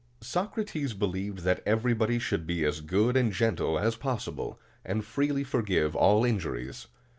]Socrates 0.39 0.95
believed 0.95 1.41
that 1.43 1.61
everybody 1.63 2.17
should 2.17 2.47
be 2.47 2.65
as 2.65 2.81
good 2.81 3.15
and 3.15 3.31
gentle 3.31 3.77
as 3.77 3.95
possible, 3.95 4.59
and 4.83 5.05
freely 5.05 5.43
forgive 5.43 5.95
all 5.95 6.25
injuries. 6.25 6.87